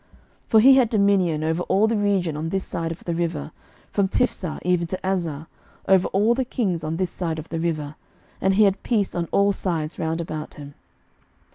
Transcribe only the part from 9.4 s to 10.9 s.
sides round about him.